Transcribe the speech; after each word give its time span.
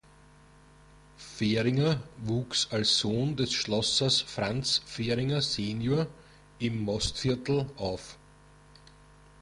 Fehringer 1.15 2.01
wuchs 2.17 2.71
als 2.71 2.97
Sohn 2.97 3.35
des 3.35 3.53
Schlossers 3.53 4.19
Franz 4.21 4.81
Fehringer 4.87 5.43
senior 5.43 6.07
im 6.57 6.81
Mostviertel 6.81 7.69
auf. 7.77 8.17